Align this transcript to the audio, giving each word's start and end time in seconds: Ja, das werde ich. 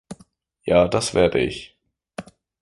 Ja, 0.63 0.87
das 0.87 1.13
werde 1.13 1.37
ich. 1.41 1.77